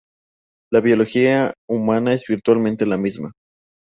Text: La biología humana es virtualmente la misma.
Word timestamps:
La 0.71 0.81
biología 0.81 1.53
humana 1.69 2.13
es 2.13 2.25
virtualmente 2.27 2.87
la 2.87 2.97
misma. 2.97 3.33